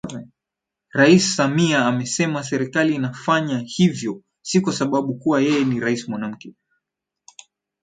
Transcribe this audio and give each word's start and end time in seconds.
Rais 0.89 1.19
Samia 1.35 1.85
amesema 1.85 2.43
Serikali 2.43 2.95
inafanya 2.95 3.59
hivyo 3.59 4.21
sio 4.41 4.61
kwasababu 4.61 5.13
kuwa 5.15 5.41
yeye 5.41 5.65
ni 5.65 5.79
Rais 5.79 6.07
Mwanamke 6.09 6.55